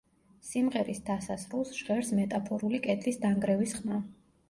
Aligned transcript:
სიმღერის 0.51 1.01
დასასრულს 1.09 1.75
ჟღერს 1.81 2.11
მეტაფორული 2.23 2.83
კედლის 2.89 3.25
დანგრევის 3.29 3.81
ხმა. 3.81 4.05